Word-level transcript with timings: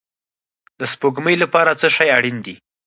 د 0.79 0.81
سپوږمۍ 0.91 1.35
لپاره 1.43 1.71
څه 1.81 1.87
شی 1.95 2.07
اړین 2.17 2.37
دی؟ 2.45 2.55